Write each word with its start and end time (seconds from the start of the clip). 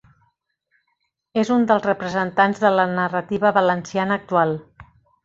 És 1.41 1.51
un 1.55 1.67
dels 1.71 1.85
representants 1.87 2.63
de 2.63 2.71
la 2.79 2.87
narrativa 2.95 3.53
valenciana 3.59 4.19
actual. 4.23 4.57